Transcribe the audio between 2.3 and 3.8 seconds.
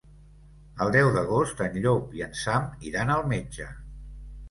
en Sam iran al metge.